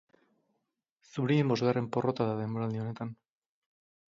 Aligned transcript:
Zurien 1.09 1.53
bosgarren 1.53 1.91
porrota 1.97 2.27
da 2.31 2.41
denboraldi 2.41 2.83
honetan. 2.87 3.13